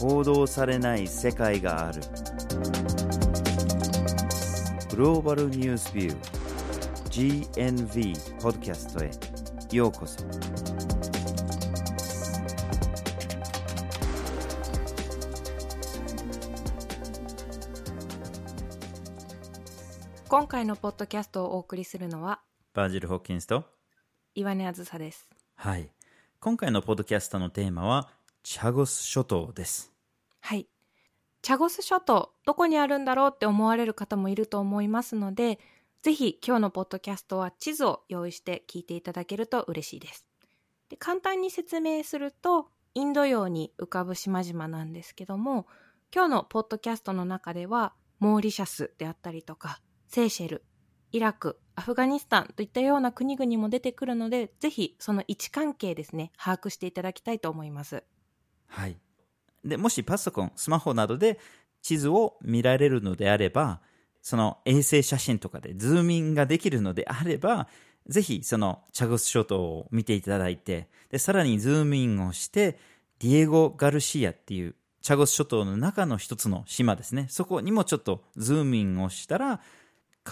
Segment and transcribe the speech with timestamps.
[0.00, 2.00] 報道されない世界がある。
[4.88, 9.10] グローバルニュースビュー GNV ポッドキャストへ
[9.76, 10.24] ようこそ。
[20.28, 22.40] 今回のポッドキャストをお送りするのは
[22.72, 23.64] バージル・ホッキンスと
[24.34, 25.28] 岩根あずさです。
[25.56, 25.92] はい。
[26.40, 28.08] 今回のポッドキャストのテーマは
[28.42, 29.92] チャゴス諸島です。
[30.40, 30.66] はい。
[31.42, 35.58] チャゴス諸島どこにあるんだろうって思われる方もいると思いますので
[36.02, 40.26] ぜひ今日のポッドキャストは地図を用意して聞いていただけると嬉しいです。
[40.88, 45.66] で簡単に説明するとインド洋に浮かぶ島々なんですけども
[46.14, 50.64] 今日のポッドキャストの中ではモーリシャスであったりとかセーシェル
[51.12, 58.02] イラクアフガニスタンといったような国々も出てくるのでぜひその位置関係ですね把握していただきたいと思います。
[58.70, 58.96] はい。
[59.64, 61.38] でもしパソコンスマホなどで
[61.82, 63.80] 地図を見られるのであれば
[64.22, 67.68] その衛星写真とかでズームインができるのであれば
[68.06, 72.78] ぜひそのチャゴス諸島を見ていただいてでさらにズームインをして
[73.18, 77.26] ディエゴ・ガルシアっていうチャゴス諸島の中の一つの島ですね。
[77.30, 79.60] そこにもちょっとズームインをしたら滑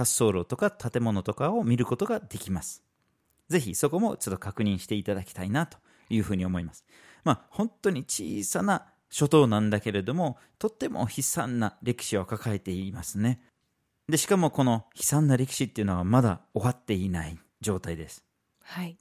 [0.01, 2.83] 走路とか建物とかを見ることができます。
[3.49, 5.79] ぜひそこもちょっと確認していただきたいなと
[6.11, 6.85] いうふうに思います。
[7.25, 13.41] まあ本当に小さな諸島なんだけれどもとっても悲惨な歴史を抱えていますね。
[14.09, 18.25] でしかもこの悲惨な歴史っていうのはまだ終わっていない状態です。
[18.63, 18.99] はい。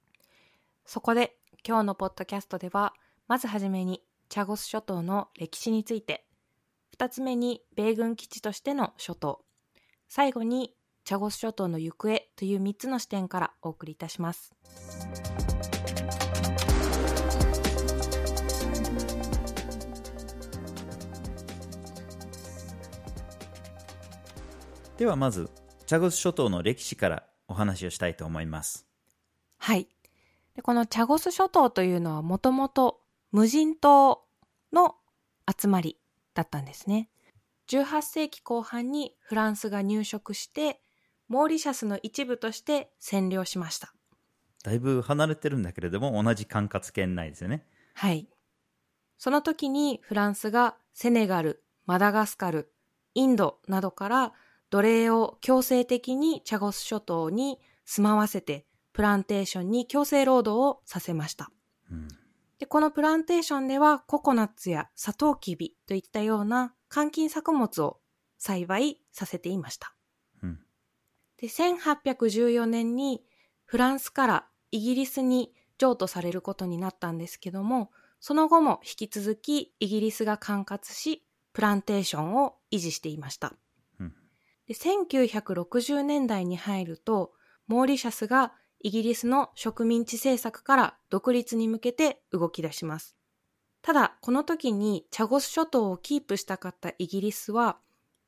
[0.85, 2.93] そこで今日のポッドキャストでは
[3.27, 6.25] まずはじめにチャゴス諸島の歴史について
[6.97, 9.43] 2つ目に米軍基地としての諸島。
[10.09, 14.53] 最後にチャゴス諸島の行方という3つの視点からお送りいたします。
[24.97, 25.51] ではまず
[25.85, 28.87] チャゴス諸島の歴史からお話をしたいと思います。
[29.59, 29.87] はい。
[30.55, 32.99] でこのチャゴス諸島というのはもともと
[33.31, 34.23] 無人島
[34.73, 34.95] の
[35.47, 35.97] 集まり
[36.33, 37.09] だったんですね。
[37.69, 40.81] 18世紀後半にフランスが入植して
[41.27, 43.93] モーリシャスの一部として占領しました。
[44.63, 47.67] だいぶ離れてるんだけれども同じ管轄圏内ですよね。
[47.93, 48.27] はい。
[49.19, 52.71] その時にフランスがセネガルマダガスカル
[53.13, 54.33] インドなどから
[54.69, 61.51] 奴隷を強制的にチャゴス諸島に住まわせてプランテーションに強制労働をさせました、
[61.91, 62.07] うん
[62.59, 67.99] でこのプランテーションではココナッツやサトウキビといったような換金作物を
[68.37, 69.93] 栽培させていました。
[70.41, 70.59] うん
[71.37, 73.23] で、1814年に
[73.65, 81.23] フランスからイギリスに譲渡されることになったんですけども、その後も引き続きイギリスが管轄し、
[81.53, 83.53] プランテーションを維持していました。
[84.67, 87.33] うんで1960年代に入ると、
[87.67, 93.15] モーリシャスがイギリスの植民地政策から独立に向けて動き出します。
[93.81, 97.77] ただ、この時にチャゴス諸島をキープしたかったイギリスは、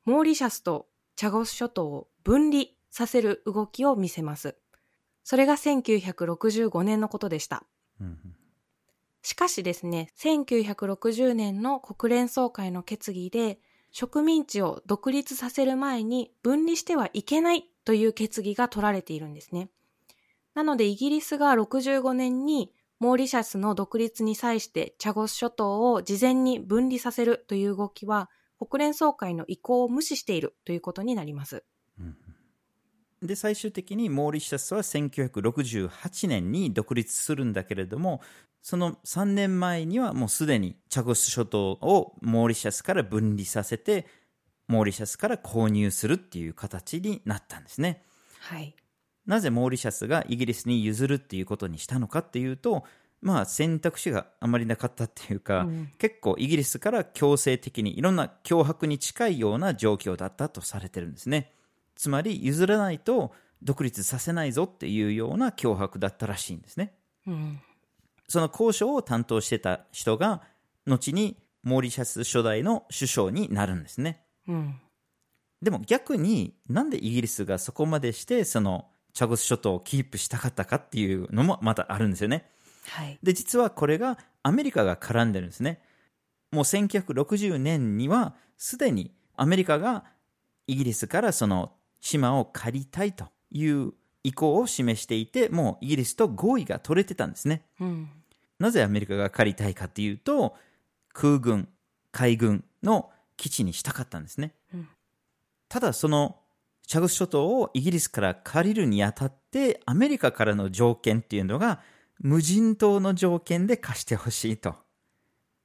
[0.04, 4.56] モーリシャスとチャゴス諸島を分離させる動きを見せます。
[5.22, 7.64] それが1965年のことでした。
[8.00, 8.18] うん
[9.22, 13.58] しかしですね、1960年の国連総会の決議で、
[13.92, 19.70] 植民地を独立させる前に分離してはいけないという決議が取られているんですね。
[20.54, 31.64] なのでイギリスが65年にモーリシャスの独立に際してチャゴス諸島を事前に分離させるという動きは国連総会の意向を無視しているということになります。
[33.22, 38.20] で最終的にモーリシャスは1968年に独立するんだけれども
[38.62, 44.06] その3年前にはもうすでにチャゴス諸島をモーリシャスから分離させて
[44.68, 48.04] モーリシャスから購入するっていう形になったんですね。
[48.38, 48.74] はい。
[49.26, 52.84] なぜモーリシャスがイギリスに譲るっていうことにしたのかっていうと
[53.20, 55.92] まあ選択肢があまりなかったっていうか、うん。
[55.98, 61.52] 結構イギリスから強制的にいろんな脅迫に近いような状況だったとされてるんですね
[62.00, 63.30] つまり譲らないと
[63.62, 66.94] 独立させないぞっていうような脅迫だったらしいんですね
[67.26, 67.60] うん。
[68.26, 70.40] その交渉を担当してた人が
[70.86, 74.80] 後にモーリシャス初代の首相になるんですねうん。
[75.60, 82.48] でも逆になんでイギリスがそこまでしてそのチャゴス諸島をキープしたかったかっていうのもまたあるんですよね
[82.88, 83.18] はい。
[83.22, 85.82] で実はこれがアメリカが絡んでるんですね
[86.50, 90.04] もう1960年にはすでにアメリカが
[90.66, 93.92] イギリスからその島を借りたいという
[94.22, 98.08] 意向を示していてもうイギリスと合意が取れてたんですねうん。
[98.58, 100.54] なぜアメリカが借りたいかっていうと
[101.12, 101.68] 空軍
[102.12, 104.54] 海軍の基地にしたかったんですね。
[104.74, 104.88] うん
[105.68, 106.36] ただその
[106.84, 111.78] チャグス諸島をイギリスから借りるにあたってアメリカからの条件っていうのが
[112.18, 114.74] 無人島の条件で貸してほしいと。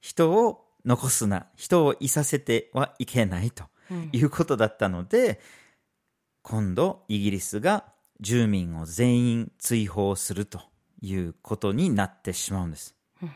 [0.02, 5.42] 人を残すな、人をいさせてはいけないとうんいうことだったので、
[6.48, 7.86] 今度イギリスが
[8.22, 10.62] 住民を全員追放すると
[11.02, 12.96] いうことになってしまうんです。
[13.22, 13.32] うん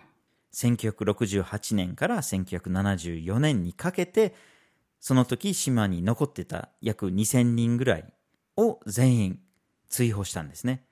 [0.54, 4.36] 1968年から1974年にかけて、
[5.00, 8.14] その時島に残ってた約2000人ぐらい
[8.58, 9.40] を全員
[9.88, 10.86] 追放したんですね。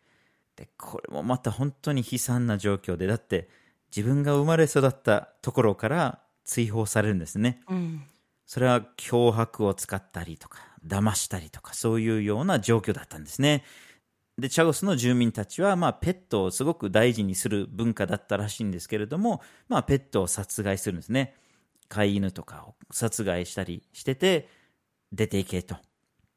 [0.56, 3.48] で、これもまた本当に悲惨な状況で、だって
[3.96, 7.62] 自分が生まれ育ったところから追放されるんですね。
[7.70, 8.04] うん
[8.48, 13.64] それは脅迫を使ったりとか、騙したりとか、そういうような状況だったんですね。
[14.38, 21.34] で、チャゴスの住民たちは、まあ、ペットをすごく大事にする文化だったらしいんですけれども、まあ、ペットを殺害するんですね。
[21.90, 24.48] 飼い犬とかを殺害したりしてて、
[25.12, 25.78] 出ていけと。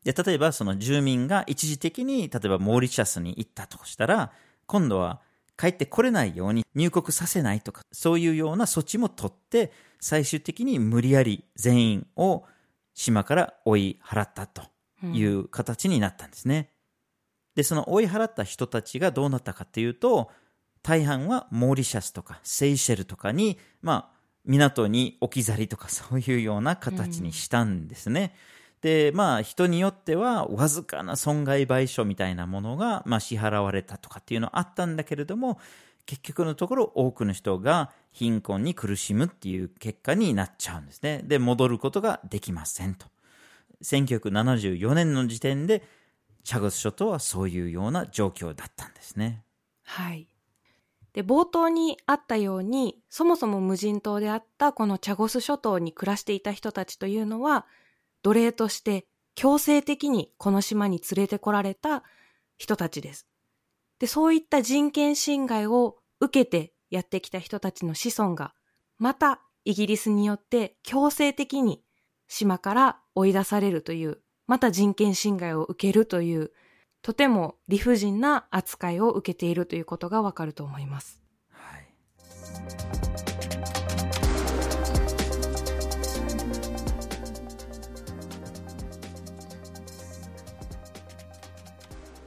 [0.05, 4.33] で、例えばその住民が一時的に、例えばモーリシャスに行ったとしたら、
[4.67, 5.21] 今度は
[5.59, 12.45] 帰ってこれないように入国させないとか、そういうような措置も取って、最終的に無理やり全員を
[12.95, 14.63] 島から追い払ったと
[15.07, 16.71] いう形になったんですね。
[17.55, 20.31] で、その追い払った人たちがどうなったかっていうと、
[20.83, 28.35] 大半はモーリシャスとかセイシェルとかに、まあ、港に置き去りとか そういうような形にしたんですね。
[28.81, 35.61] で、まあ、人によっては、わずかな損害賠償みたいなものが、まあ、支払われたとかっていうのはあったんだけれども、
[36.11, 41.23] 結局のところ多くの人が貧困に苦しむっていう結果になっちゃうんですね。
[41.23, 43.07] で、戻ることができませんと。
[43.85, 45.85] 1974年の時点で、
[46.43, 49.45] チャゴス諸島はそういうような状況だったんですね。
[49.85, 50.27] はい。
[51.13, 57.67] で、冒頭にあったように、そもそも無人島であったこのチャゴス諸島に暮らしていた人たちというのは、
[58.25, 62.03] 奴隷として強制的にこの島に連れてこられた
[62.59, 63.29] 人たちです。
[64.01, 68.53] で、そういった人権侵害を受けてやってきた人たちの子孫が、
[68.99, 71.83] またイギリスによって強制的に
[72.29, 76.53] 島から追い出されるという、また人権侵害を受けるという、
[77.03, 81.23] とても理不尽な扱いを受けているということがわかると思います。
[81.51, 81.89] はい。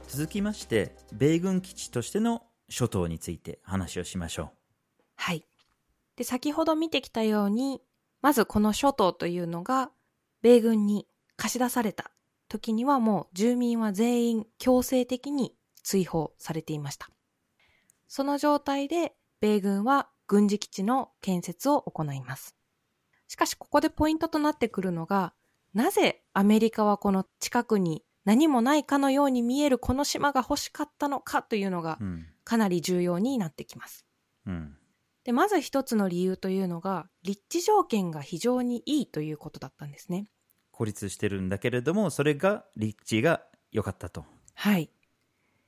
[0.08, 2.42] 続きまして、米軍基地としての
[2.74, 4.50] 諸島について話をしましょ
[5.14, 5.46] はい。
[6.16, 7.80] で、先ほど見てきたように、
[8.20, 9.92] まずこの諸島というのが、
[10.42, 11.06] 米軍に
[11.36, 12.10] 貸し出された
[12.48, 15.54] 時にはもう住民は全員強制的に
[15.84, 17.08] 追放されていました。
[18.08, 22.56] その状態で、米軍は軍事基地の建設を行います。
[23.28, 25.32] しかしここでポイントとなってくるのが、
[25.74, 32.04] なぜアメリカはこの近くに何もないかのように見えるこの島が欲しかったのかというのがう。
[32.04, 32.26] うん。
[32.44, 34.04] かなり重要になってきます。
[34.46, 34.76] うん。
[35.24, 40.28] で、まず一つの理由というのが、立地条件が非常にいいということだったんですね。
[40.70, 43.42] 孤立してるんだけれども、それが立地が
[43.72, 44.24] 良かったと。
[44.54, 44.90] はい。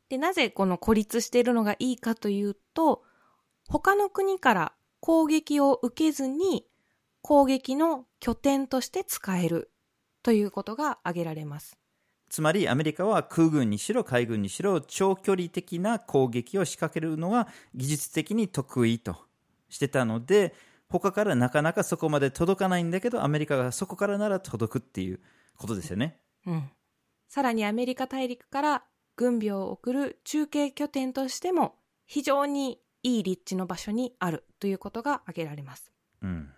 [0.08, 3.02] で、なぜこの孤立しているのがいいかというと、
[3.68, 6.66] 他の国から攻撃を受けずに
[7.22, 9.72] 攻撃の拠点として使える
[10.22, 11.78] ということが挙げられます。
[12.28, 19.16] つまりアメリカは空軍にしろ海軍にしろ長距離的な攻撃を仕掛けるのは技術的に得意と
[19.68, 20.54] してたので
[20.88, 25.20] 他からなかなかそこまで届かないんだけどアメリカがそこからなら届くっていう
[25.56, 26.18] ことですよね。
[26.46, 26.70] うん。
[27.28, 28.84] さらにアメリカ大陸から
[29.16, 31.74] 軍備を送る中継拠点としても
[32.06, 35.92] 非常にいい立地の場所にあるということが挙げられます。
[36.22, 36.50] うん。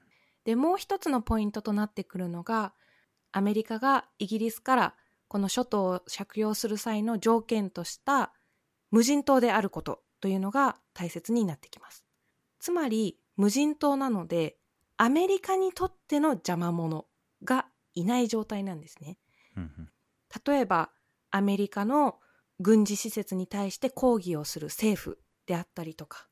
[0.44, 2.72] で、もう一つのポイントとなってくるのが、
[3.32, 4.94] アメリカがイギリスから
[5.28, 8.32] この諸島を借用する際の条件とした
[8.90, 12.04] 無人島であることというのが大切になってきます。
[12.58, 14.56] つまり、無人島なので、
[14.96, 17.06] アメリカにとっての邪魔者
[17.44, 19.18] がいない状態なんですね。
[19.56, 19.90] うん
[20.46, 20.90] 例えば、
[21.30, 22.18] アメリカの
[22.60, 26.28] 軍事施設に対して抗議をする政府であったりとか、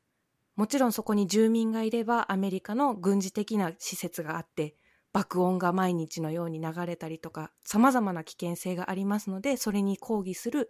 [0.55, 4.75] もちろんそこに住民がいればアメリカの軍事的な施設があって、
[5.17, 10.69] 爆音が毎日のように流れたりとか、様々な危険性がありますので、それに抗議する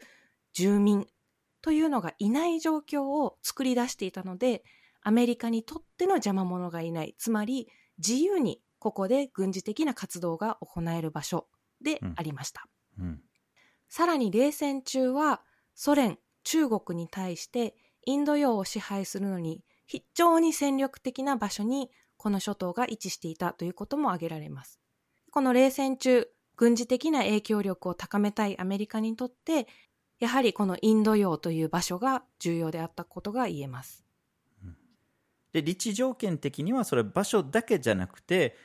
[0.53, 1.05] 住民
[1.61, 4.63] というのがいない状況を作り出していたので、
[5.01, 11.47] アメリカにとっての邪魔者がいない、つまり自由にここで軍事的な活動が行える場所
[11.81, 12.69] でありました。
[12.97, 13.19] うん。
[13.89, 15.41] さらに冷戦中は
[15.75, 17.75] ソ連、中国に対して
[18.05, 24.79] インド洋を支配するのに非常に戦力的な場所にこの諸島が位置していたということも挙げられます。
[25.31, 29.67] この冷戦中、軍事的な影響力を高めたいアメリカにとって、
[30.19, 34.03] やはりこのインド洋という場所が重要であったことが言えます。
[35.53, 38.55] で立地条件的にはそれ場所だけじゃなくて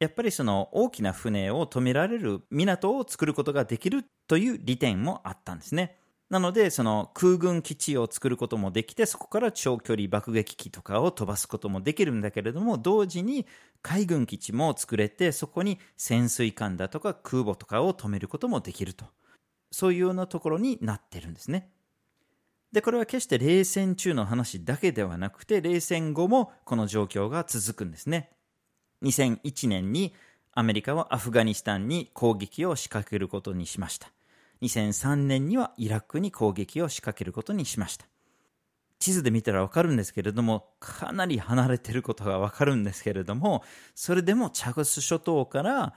[0.00, 5.96] やっぱりその大きな船を止められる港を作ることができるという利点もあったんですね。
[6.28, 13.46] なので、その空軍基地を作ることもできて、そこから長距離爆撃機とかを飛ばすこともできるんだけれども、同時に
[13.80, 19.06] 海軍基地も作れて、そこに潜水艦だとか空母とかを止めることもできると。
[19.70, 21.70] そういうようなところになってるんですね。
[22.72, 28.30] で、これは決して冷戦中の話だけではなくて、冷戦後もこの状況が続くんですね。
[29.02, 30.12] 2001年に
[30.52, 34.10] アメリカはアフガニスタンに攻撃を仕掛けることにしました。
[34.62, 38.06] 2003年にはイラクに攻撃を仕掛けることにしました。
[38.98, 43.62] 地図で見たらわかるんですけれども、かなり離れてることがわかるんですけれども、
[43.94, 45.94] それでもチャグス諸島から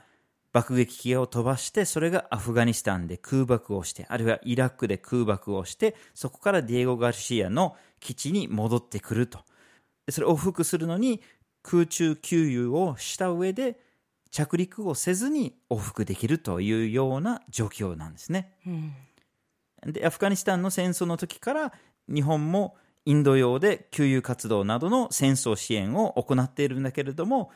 [0.52, 9.40] 爆撃機を飛ばして、それがアフガニスタンで空爆をして、あるいはイラクで空爆をして、そこからディエゴ・ガルシアの基地に戻ってくると。
[10.10, 11.22] それを往復するのに
[11.62, 13.78] 空中給油をした上で、
[14.30, 18.54] 着陸をせずに往復できるというような状況なんですね。
[18.66, 21.72] うん、でアフガニスタンの戦争の時から
[22.08, 27.50] 日本もインド洋で給油活動などの戦争支援を行っているんだけれども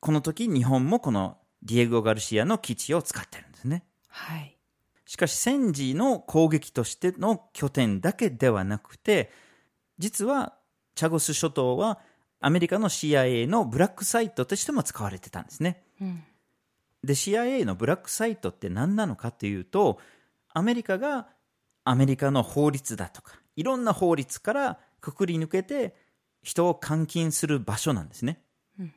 [0.00, 3.84] この時日本もこのディエゴ・ガルシアの基地を使ってるんですね。
[4.08, 4.56] はい、
[5.04, 9.30] しかし戦時の攻撃としての拠点だけではなくて
[9.98, 10.54] 実は
[10.94, 12.00] チャゴス諸島は
[12.40, 15.85] アメリカの CIA のブラックサイトとしても使われてたんですね。
[16.00, 16.22] うん、
[17.04, 19.98] で CIA のブラックサイトって何なのかというと
[20.52, 21.28] アメリカが
[21.84, 25.94] アメリカの法律だとかいろんな法律からくくり抜けて
[26.42, 28.40] 人を監禁する場所なんですね。
[28.78, 28.92] うん、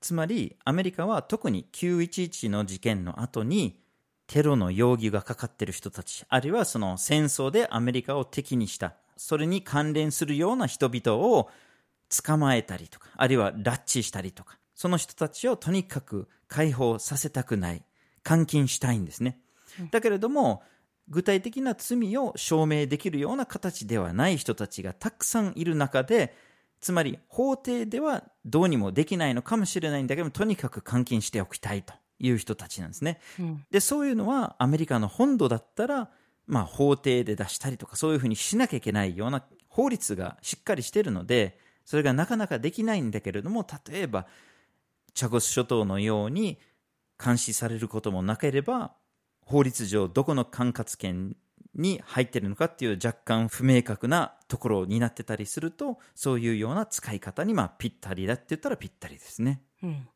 [0.00, 3.78] つまりアメリカは特に911の事件の後に
[4.26, 11.50] テロの容疑がかかっている人たちあるいはその戦争でアメリカを敵にしたそれに関連するような人々を
[12.24, 17.84] 捕まえたりとか、あるいは拉致したりとか、その人たちをとにかく解放させたくない、
[18.28, 19.40] 監禁したいんですね。
[19.90, 20.62] だけれども、
[21.08, 26.34] 具体的な罪を証明できるような形ではない人たちがたくさんいる中で、
[26.80, 33.20] つまり法廷ではどうにもできないのかもしれないんだけどとにかく監禁しておきたいという人たちなんですね。
[33.38, 36.10] うん、で、そういうのはアメリカの本土だったら、
[36.46, 44.26] まあ法廷で出したりとかそういうふうにしなきゃいけないような法律がしっかりしているので、それがなかなかできないんだけれども、例えば、
[45.14, 46.58] チャゴス諸島のように
[47.22, 48.92] 監視されることもなければ、
[49.44, 51.36] 法律上どこの管轄権
[51.74, 59.62] に入っているのかっていう若干不明確なところになってたりすると、そういうような使い方にまあぴったりだって言ったらぴったりですね。
[59.82, 60.08] うん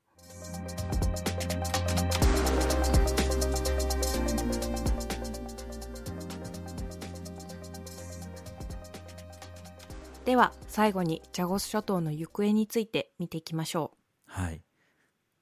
[10.25, 14.33] では最後にチャゴス諸島の行方について見ていきましょう。
[14.33, 14.66] はい。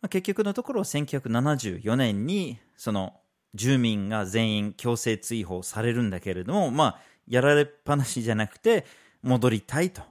[0.09, 3.15] 結局のところ1974年にその
[3.55, 8.85] 住民が全員強制追放されるんだけれども、まあ、やられっぱなしじゃなくて
[9.23, 10.03] 戻りたいと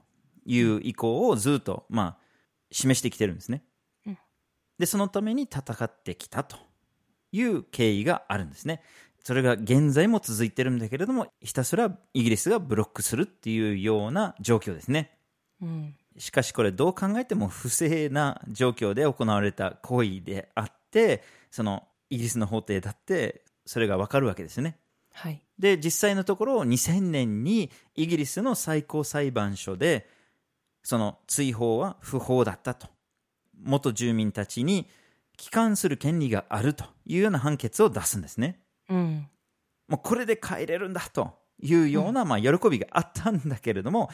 [0.45, 2.17] いう意向をずっと、まあ、
[2.71, 3.63] 示してきてるんですね。
[4.05, 4.17] うん、
[4.79, 6.57] で、そのために戦ってきたと
[7.31, 8.81] いう経緯があるんですね。
[9.23, 15.17] それが現在も続いてるんだけれども、ひたすらイギリスがブロックするっていうような状況ですね。
[15.61, 24.77] うん、しかしこれどう考えても不正な状況で行われた行為であって、そのイギリスの法廷だってそれがわかるわけですね。
[25.13, 30.07] はい、で、実際のところ2000年にイギリスの最高裁判所で、
[30.83, 32.87] その追放は不法だったと。
[33.61, 34.89] 元住民たちに
[35.37, 38.59] 帰還する権利があるというような判決を出すんですね。
[38.89, 39.27] うん、
[39.87, 44.09] もうこれで帰れるんだというような、まあ、喜びがあったんだけれども、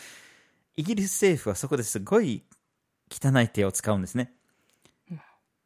[0.78, 2.44] イギリス政府はそこですごい
[3.12, 4.34] 汚い手を使うんですね。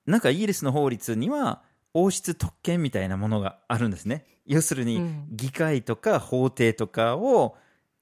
[0.05, 4.25] なんかイギリスの法律には王室特権みたいなものがあるんですね。
[4.45, 7.55] 要するに議会とか法廷とかを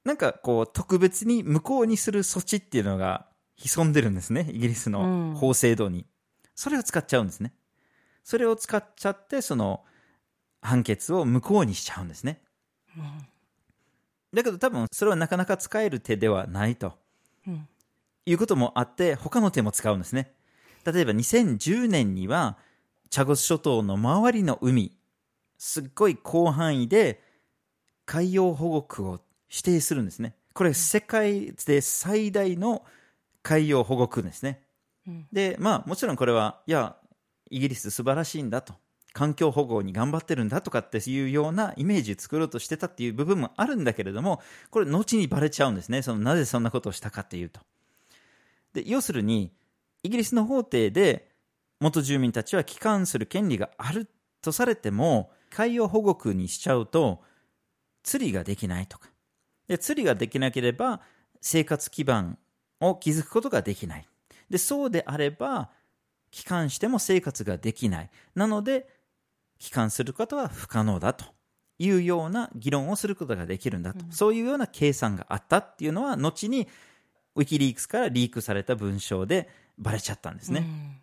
[0.03, 4.47] なんかこう特別に無効にする措置っていうのが潜んでるんですね。
[4.51, 6.05] イギリスの法制度に。
[6.55, 7.53] それを使っちゃうんですね。
[8.23, 9.83] それを使っちゃってその
[10.61, 12.41] 判決を無効にしちゃうんですね。
[14.31, 16.93] うん、だけど多分それはなかなか使える手ではないと、
[17.47, 17.67] うん、
[18.25, 20.33] いうこともあって他の手も使うんですね。
[20.85, 22.57] 例えば2010年には
[23.09, 24.97] チャゴス諸島の周りの海
[25.57, 27.21] すっごい広範囲で
[28.05, 29.19] 海洋保護区を
[29.49, 30.33] 指定するんですね。
[30.53, 32.83] これ世界で最大の
[33.43, 34.63] 海洋保護区ですね。
[35.07, 36.95] うんで、まあもちろんこれは、いや、
[37.49, 38.75] イギリス素晴らしいんだと。
[39.13, 46.01] 環境保護に頑張ってるんだとかっていうようなイメージ作ろうとしてたっていう部分もあるんだけれども、これ後にバレちゃうんですね。
[46.01, 47.59] そのなぜそんなことをしたかっていうと。
[48.73, 49.51] で、要するに、
[50.03, 51.29] イギリスの法廷で
[51.79, 54.07] 元住民たちは帰還する権利がある
[54.41, 57.21] とされても、海洋保護区にしちゃうと、
[58.03, 59.09] 釣りができないとか。
[59.67, 61.01] で、釣りができなければ、
[61.41, 62.37] 生活基盤
[62.79, 64.07] を築くことができない。
[64.49, 65.69] で、そうであれば、
[66.29, 68.09] 帰還しても生活ができない。
[68.35, 69.00] なので、
[69.61, 71.23] 帰還することは不可能だと
[71.77, 74.03] いうような議論をすることができるんだと。
[74.09, 76.67] そういうような計算があったっていうのは、後に
[77.35, 80.59] ウィキリークスからリークされた文章でバレちゃったんですね。
[80.59, 80.97] うん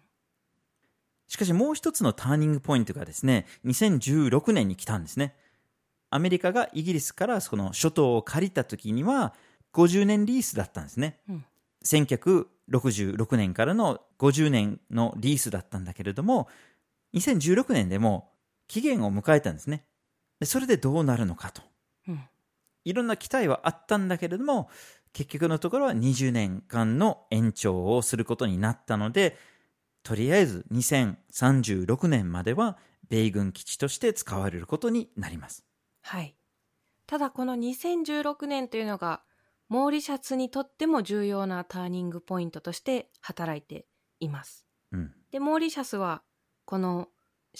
[1.31, 5.37] しかしもう一つのターニングポイントがですね、2016年に来たんですね。
[6.09, 9.35] アメリカがイギリスからその諸島を借りた時には
[9.75, 11.21] 50年リースだったんですね。
[11.29, 11.45] うん
[11.85, 16.49] 1966年からの50年のリースだったんだけれども、
[17.15, 18.33] 2016年でも
[18.69, 19.85] 期限を迎えたんですね。
[20.39, 21.63] でそれでどうなるのかと。
[22.07, 22.21] うん
[22.85, 24.71] いろんな期待はあったんだけれども、
[25.13, 29.37] 結局のところは20年間の延長をすることになったので、
[30.03, 32.79] とりあえず2036年までは
[33.11, 35.67] 米軍基地として使われることになります。
[36.01, 36.35] はい。
[37.07, 39.23] ただこの2016年というのが、
[39.69, 43.87] モーリシャスにとっても重要なターニングポイントとして働いて
[44.19, 44.65] います。
[44.93, 45.13] うん。
[45.31, 46.23] で、モーリシャスは、
[46.65, 47.09] この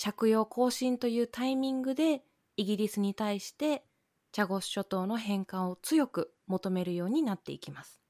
[0.01, 2.23] 借用更新というタイミングで、
[2.57, 3.85] イギリスに対して、
[4.31, 8.01] チャゴス諸島の返還を強く求めるようになっていきます。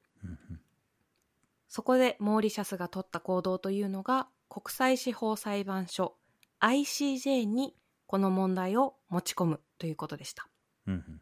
[1.69, 6.17] そこでモーリシャスが取った行動というのが、国際司法裁判所
[6.61, 7.75] ICJ に
[8.07, 10.49] この問題を持ち込むということでした。
[10.87, 11.21] うん。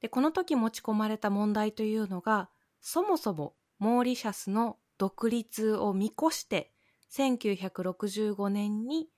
[0.00, 2.48] で、この時持ち込まれた問題というのが、
[2.80, 6.72] そもそもモーリシャスの独立を見越して、
[7.12, 9.08] 1965年に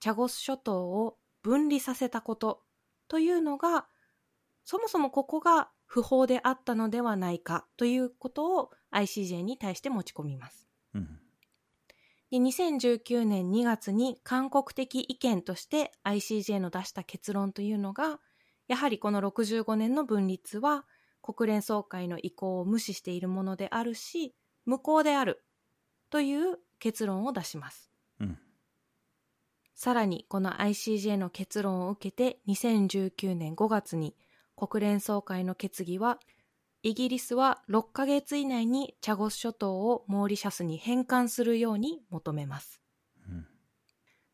[0.00, 2.62] チャゴス諸島を分離させたこと
[3.08, 3.86] というのが、
[4.64, 10.68] そもそもここが不法であったのではないかということを ICJ に対して持ち込みます。
[10.94, 11.20] うん。
[12.30, 18.20] で2019年2月に韓国的意見として ICJ の出した結論というのが、
[18.68, 20.86] やはりこの65年の分立は
[21.22, 24.34] 国連総会の意向を無視しているものであるし、
[24.64, 25.44] 無効である
[26.08, 27.89] という結論を出します。
[29.80, 29.82] うん。
[29.82, 34.14] さらにこの ICJ の結論を受けて2019年5月に
[34.54, 36.18] 国連総会の決議は
[36.82, 42.82] イギリスは6ヶ月以内にチャゴス諸島をモーリシャスに返還するように求めます。
[43.26, 43.46] うん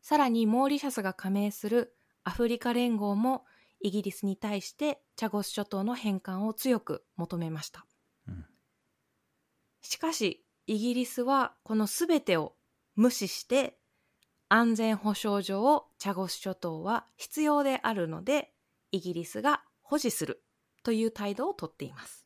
[0.01, 3.43] さらにモーリシャスが加盟するアフリカ連合も
[3.81, 7.85] イギリスに対してチャゴス諸島の返還を強く求めました。
[8.27, 8.45] うん
[9.81, 12.55] しかしイギリスはこの全てを
[12.95, 13.77] 無視して
[14.49, 18.51] 安全保障上チャゴス諸島は必要であるので
[18.91, 20.41] イギリスが保持する
[20.83, 22.25] という態度をとっています。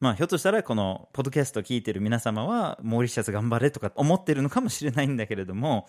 [0.00, 5.88] まあ、ひょっとしたらこのポッドキャストを聞いてる皆様はモーリシャス頑張れとか思ってるのかもしれないんだけれども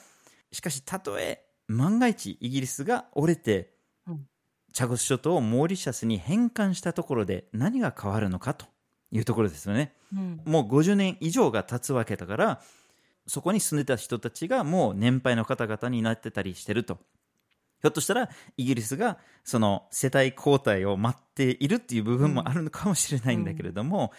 [0.51, 3.73] しかしたとえ万が一イギリスが折れて、
[4.07, 4.27] うん
[4.73, 8.65] チャゴス諸島をモーリシャスに返還したところで何が変わるのかと
[9.11, 9.93] いうところですよね。
[10.11, 12.61] うんもう50年以上が経つわけだから
[13.27, 16.99] そこに住んでた人たちがもう年配の方々になってたりしてると。
[17.81, 24.13] ひょっとしたらイギリスがその世代交代を待っているっていう部分もあるのかもしれないんだけれども、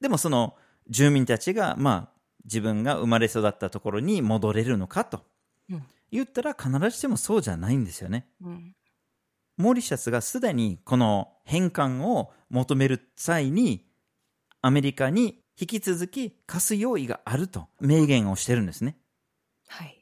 [0.00, 0.54] でもその
[0.88, 5.24] 住民たちがまあ自分が生まれ育ったところに戻れるのかと
[5.68, 8.28] うん言ったら必ずしもそうじゃないんですよね。
[8.40, 8.74] うん
[9.56, 13.86] モーリシャスがすでにこの返還を求める際に
[14.60, 18.96] アメリカに引き続き貸す用意があると明言をしてるんですね。
[19.68, 19.96] はい。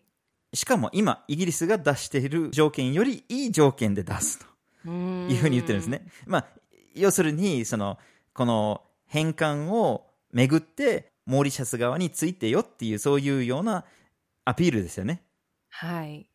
[0.55, 6.07] しかも今イギリスが出している条件よりいい条件で出すといいうふうに言ってるんですね。
[6.25, 6.47] まあ、
[6.95, 7.99] 要するにその
[8.33, 13.85] この返還をめぐってモーリシャス側についてよっていうそういうような
[14.47, 15.23] アピールですよね。
[15.69, 16.27] はい。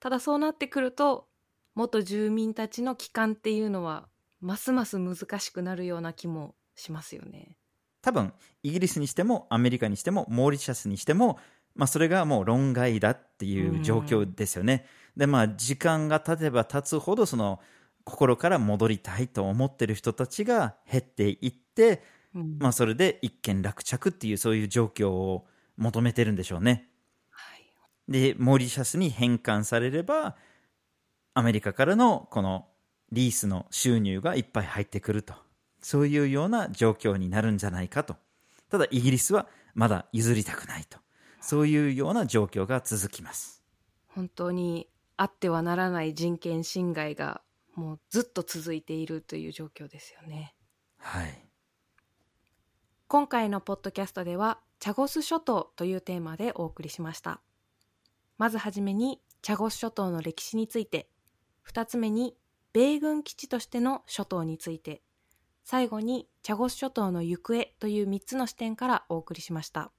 [0.00, 1.26] ただそうなってくると、
[1.74, 4.08] 元住民たちの帰還っていうのは、
[4.40, 7.57] ますます難しくなるような気もしますよね。
[8.02, 8.32] 多分
[8.62, 11.38] イギリスにしてもアメリカにしてもモーリシャスにしても、
[11.74, 14.86] まあ、それがもう論外だっていう状況ですよね。
[15.16, 17.60] でまあ時間が経てば経つほどその
[18.04, 22.02] 心から戻りたいと思ってる人たちが減っていって、
[22.34, 26.88] うんまあ、それで一件落着っていうそういう状況を求めてるんでしょうね。
[27.30, 27.64] はい。
[28.08, 30.36] でモーリシャスに返還されれば
[31.34, 32.66] アメリカからのこの
[33.12, 35.34] リースの収入がいっぱい入ってくると
[35.80, 38.16] そういうような状況になるんじゃないかと
[38.70, 40.98] ただイギリスはまだ譲りたくないと。
[41.40, 43.62] そういうような状況が続きます。
[44.08, 47.40] 本当にあってはならない人権侵害が
[47.74, 50.54] もうずっと続いているという状況ですよね。
[50.98, 51.44] はい。
[53.06, 57.40] 今回のポッドキャストではチャゴス諸島というテーマでお送りしました。
[58.36, 61.08] まずはじめにチャゴス諸島の歴史について、
[61.62, 62.36] 二つ目に
[62.72, 65.02] 米軍基地としての諸島について、
[65.70, 69.92] 最後にチャゴス諸島の行方という3つの視点からお送りしました。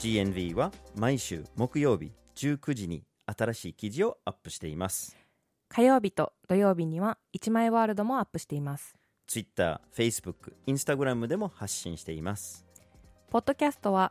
[0.00, 5.16] GNV は毎週木曜日19時に新しい記事をアップしています。
[5.68, 8.96] 火曜日と土曜日には1枚ワールドもアップしています。
[9.28, 12.66] Twitter、Facebook、Instagram でも発信しています。
[13.30, 14.10] ポッドキャストは